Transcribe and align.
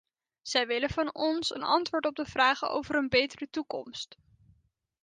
Zij 0.41 0.67
willen 0.67 0.89
van 0.89 1.13
ons 1.15 1.55
een 1.55 1.63
antwoord 1.63 2.05
op 2.05 2.15
de 2.15 2.25
vragen 2.25 2.69
over 2.69 2.95
een 2.95 3.09
betere 3.09 3.47
toekomst. 3.49 4.15